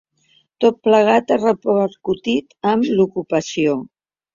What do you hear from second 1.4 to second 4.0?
repercutit en l’ocupació.